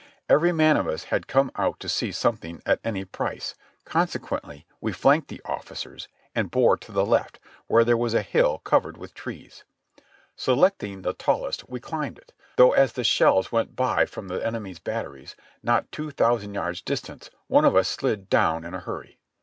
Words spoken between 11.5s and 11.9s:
243 the tallest we